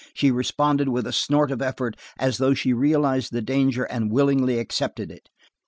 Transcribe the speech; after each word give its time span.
She 0.15 0.31
responded 0.31 0.89
with 0.89 1.05
a 1.05 1.13
snort 1.13 1.51
of 1.51 1.61
effort, 1.61 1.95
as 2.17 2.39
though 2.39 2.55
she 2.55 2.73
realized 2.73 3.31
the 3.31 3.41
danger 3.43 3.83
and 3.83 4.11
willingly 4.11 4.57
accepted 4.57 5.11
it. 5.11 5.29